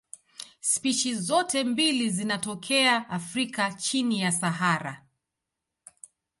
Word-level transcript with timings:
Spishi 0.61 1.15
zote 1.15 1.63
mbili 1.63 2.09
zinatokea 2.09 3.09
Afrika 3.09 3.73
chini 3.73 4.21
ya 4.21 4.31
Sahara. 4.31 5.05